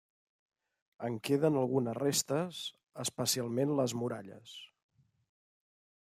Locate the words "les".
3.81-3.95